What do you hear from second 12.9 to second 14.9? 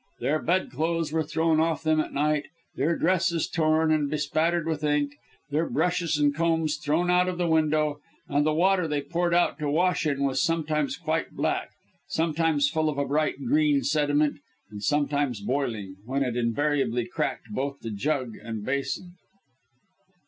a bright green sediment, and